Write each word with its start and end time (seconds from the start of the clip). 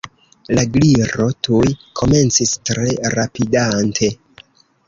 La 0.59 0.63
Gliro 0.77 1.27
tuj 1.47 1.69
komencis, 2.01 2.57
tre 2.71 2.97
rapidante. 3.19 4.11